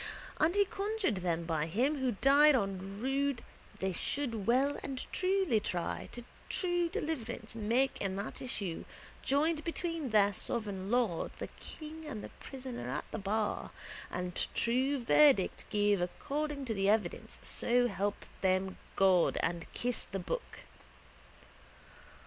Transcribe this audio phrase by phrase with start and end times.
[0.39, 3.37] And he conjured them by Him who died on rood
[3.73, 8.83] that they should well and truly try and true deliverance make in the issue
[9.21, 13.69] joined between their sovereign lord the king and the prisoner at the bar
[14.09, 20.17] and true verdict give according to the evidence so help them God and kiss the
[20.17, 20.61] book.